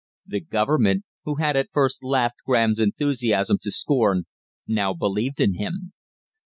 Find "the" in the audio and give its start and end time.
0.25-0.39